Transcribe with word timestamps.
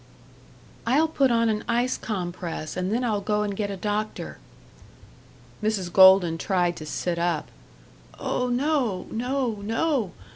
"I'll 0.87 1.07
put 1.07 1.29
on 1.29 1.47
an 1.47 1.63
ice 1.67 1.95
compress 1.95 2.75
and 2.75 2.91
then 2.91 3.03
I'll 3.03 3.21
go 3.21 3.43
and 3.43 3.55
get 3.55 3.69
a 3.69 3.77
doctor." 3.77 4.39
Mrs. 5.61 5.93
Golden 5.93 6.39
tried 6.39 6.75
to 6.77 6.87
sit 6.87 7.19
up. 7.19 7.49
"Oh 8.17 8.47
no, 8.49 9.05
no, 9.11 9.61
no! 9.63 10.11